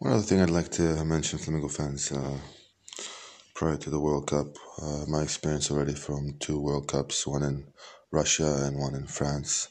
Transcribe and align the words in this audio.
One 0.00 0.12
other 0.12 0.22
thing 0.22 0.40
I'd 0.40 0.50
like 0.50 0.72
to 0.72 1.04
mention, 1.04 1.38
Flamingo 1.38 1.68
fans, 1.68 2.10
uh, 2.10 2.38
prior 3.54 3.76
to 3.76 3.90
the 3.90 4.00
World 4.00 4.26
Cup, 4.26 4.48
uh, 4.82 5.04
my 5.06 5.22
experience 5.22 5.70
already 5.70 5.94
from 5.94 6.34
two 6.40 6.60
World 6.60 6.88
Cups, 6.88 7.26
one 7.28 7.44
in 7.44 7.72
Russia 8.10 8.64
and 8.64 8.76
one 8.76 8.96
in 8.96 9.06
France. 9.06 9.68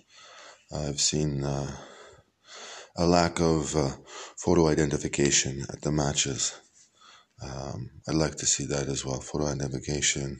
I've 0.73 1.01
seen 1.01 1.43
uh, 1.43 1.75
a 2.95 3.05
lack 3.05 3.41
of 3.41 3.75
uh, 3.75 3.89
photo 4.37 4.69
identification 4.69 5.65
at 5.69 5.81
the 5.81 5.91
matches. 5.91 6.53
Um, 7.41 7.91
I'd 8.07 8.15
like 8.15 8.35
to 8.35 8.45
see 8.45 8.65
that 8.67 8.87
as 8.87 9.05
well. 9.05 9.19
Photo 9.19 9.47
identification, 9.47 10.39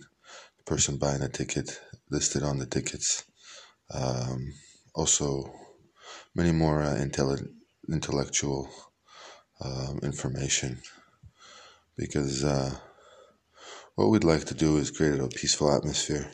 the 0.58 0.64
person 0.64 0.98
buying 0.98 1.22
a 1.22 1.28
ticket 1.28 1.82
listed 2.10 2.42
on 2.42 2.58
the 2.58 2.66
tickets. 2.66 3.26
Um, 3.94 4.54
also, 4.96 5.54
many 6.34 6.54
more 6.54 6.82
uh, 6.82 6.96
intelli- 6.96 7.52
intellectual 7.92 8.70
um, 9.64 10.00
information 10.04 10.82
because 11.96 12.44
uh, 12.44 12.76
what 13.96 14.10
we'd 14.10 14.24
like 14.24 14.46
to 14.46 14.54
do 14.54 14.78
is 14.78 14.92
create 14.92 15.20
a 15.20 15.28
peaceful 15.28 15.72
atmosphere 15.72 16.30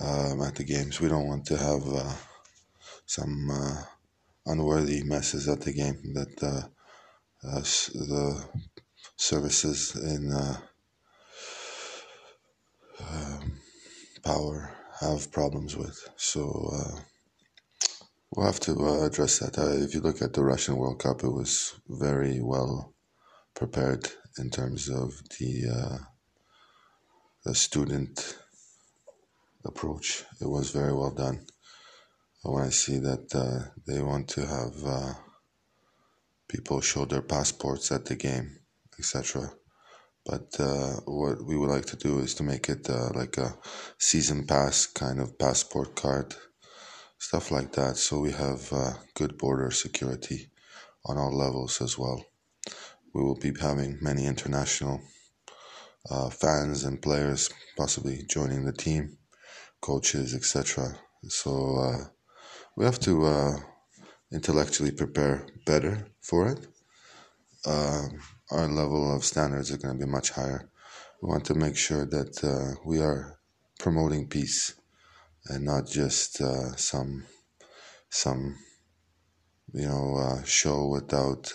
um, 0.00 0.42
at 0.42 0.54
the 0.54 0.64
games. 0.64 1.00
We 1.00 1.08
don't 1.08 1.26
want 1.26 1.46
to 1.46 1.56
have 1.56 1.82
uh, 1.88 2.14
some 3.06 3.50
uh, 3.50 3.82
unworthy 4.46 5.02
messes 5.02 5.48
at 5.48 5.62
the 5.62 5.72
game 5.72 6.14
that 6.14 6.42
uh, 6.42 6.68
uh, 7.46 7.60
the 7.60 8.44
services 9.16 9.96
in 9.96 10.32
uh, 10.32 10.56
um, 13.10 13.52
power 14.24 14.70
have 15.00 15.32
problems 15.32 15.76
with. 15.76 15.96
So 16.16 16.94
we'll 18.30 18.46
have 18.46 18.60
to 18.60 18.72
address 19.04 19.38
that. 19.38 19.58
if 19.82 19.94
you 19.94 20.00
look 20.00 20.22
at 20.22 20.32
the 20.32 20.44
Russian 20.44 20.76
World 20.76 21.00
Cup, 21.00 21.22
it 21.22 21.30
was 21.30 21.74
very 21.88 22.40
well 22.40 22.94
prepared 23.54 24.08
in 24.38 24.50
terms 24.50 24.88
of 24.88 25.14
the 25.38 25.98
the 27.44 27.54
student 27.54 28.38
approach. 29.64 30.24
It 30.40 30.48
was 30.48 30.70
very 30.70 30.92
well 30.92 31.10
done. 31.10 31.46
When 32.42 32.64
I 32.64 32.70
see 32.70 32.98
that 32.98 33.34
uh, 33.34 33.70
they 33.86 34.00
want 34.02 34.28
to 34.28 34.46
have 34.46 34.74
uh, 34.84 35.14
people 36.48 36.80
show 36.80 37.04
their 37.04 37.22
passports 37.22 37.90
at 37.92 38.06
the 38.06 38.16
game, 38.16 38.58
etc. 38.98 39.50
But 40.24 40.48
uh, 40.58 41.00
what 41.06 41.44
we 41.44 41.56
would 41.56 41.70
like 41.70 41.86
to 41.86 41.96
do 41.96 42.20
is 42.20 42.34
to 42.34 42.42
make 42.42 42.68
it 42.68 42.88
uh, 42.88 43.10
like 43.14 43.38
a 43.38 43.56
season 43.98 44.46
pass 44.46 44.86
kind 44.86 45.20
of 45.20 45.38
passport 45.38 45.96
card, 45.96 46.34
stuff 47.18 47.50
like 47.50 47.72
that. 47.72 47.96
So 47.96 48.20
we 48.20 48.32
have 48.32 48.72
uh, 48.72 48.92
good 49.14 49.36
border 49.38 49.70
security 49.70 50.50
on 51.04 51.18
all 51.18 51.36
levels 51.36 51.80
as 51.82 51.98
well. 51.98 52.24
We 53.14 53.22
will 53.22 53.38
be 53.38 53.52
having 53.60 53.98
many 54.00 54.26
international 54.26 55.00
uh, 56.10 56.30
fans 56.30 56.84
and 56.84 57.02
players 57.02 57.50
possibly 57.76 58.24
joining 58.28 58.64
the 58.64 58.72
team, 58.72 59.18
coaches, 59.80 60.34
etc. 60.34 60.96
So 61.28 61.78
uh, 61.78 62.04
we 62.76 62.84
have 62.84 63.00
to 63.00 63.26
uh, 63.26 63.56
intellectually 64.32 64.92
prepare 64.92 65.46
better 65.66 66.06
for 66.20 66.48
it. 66.48 66.66
Um, 67.66 68.20
our 68.50 68.68
level 68.68 69.14
of 69.14 69.24
standards 69.24 69.70
are 69.72 69.78
going 69.78 69.98
to 69.98 70.06
be 70.06 70.10
much 70.10 70.30
higher. 70.30 70.70
We 71.20 71.28
want 71.28 71.44
to 71.46 71.54
make 71.54 71.76
sure 71.76 72.06
that 72.06 72.44
uh, 72.44 72.80
we 72.86 73.00
are 73.00 73.38
promoting 73.78 74.28
peace 74.28 74.74
and 75.48 75.64
not 75.64 75.86
just 75.88 76.40
uh, 76.40 76.74
some 76.76 77.24
some 78.10 78.56
you 79.72 79.86
know 79.86 80.16
uh, 80.16 80.44
show 80.44 80.86
without 80.86 81.52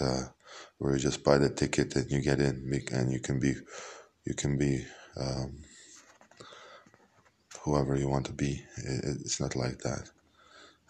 where 0.77 0.93
you 0.93 0.99
just 0.99 1.23
buy 1.23 1.37
the 1.37 1.49
ticket 1.49 1.95
and 1.95 2.11
you 2.11 2.21
get 2.21 2.39
in 2.39 2.81
and 2.91 3.11
you 3.11 3.19
can 3.19 3.39
be 3.39 3.53
you 4.25 4.33
can 4.33 4.57
be 4.57 4.85
um, 5.17 5.63
whoever 7.61 7.95
you 7.95 8.09
want 8.09 8.25
to 8.25 8.33
be. 8.33 8.63
It, 8.77 9.17
it's 9.21 9.39
not 9.39 9.55
like 9.55 9.79
that. 9.79 10.01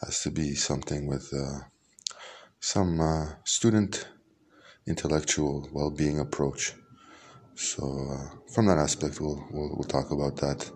It 0.02 0.06
has 0.06 0.22
to 0.24 0.32
be 0.32 0.56
something 0.56 1.08
with 1.08 1.32
uh, 1.34 1.60
some 2.60 3.00
uh, 3.00 3.26
student 3.44 4.08
intellectual 4.88 5.70
well-being 5.72 6.20
approach. 6.20 6.74
So 7.56 7.84
uh, 8.12 8.52
from 8.52 8.66
that 8.66 8.78
aspect, 8.78 9.22
we'll, 9.22 9.46
we'll, 9.52 9.76
we'll 9.76 9.88
talk 9.88 10.12
about 10.12 10.38
that 10.38 10.70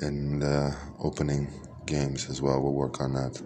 in 0.00 0.38
the 0.38 0.74
opening 0.98 1.52
games 1.86 2.28
as 2.30 2.42
well. 2.42 2.62
We'll 2.62 2.72
work 2.72 3.00
on 3.00 3.14
that. 3.14 3.40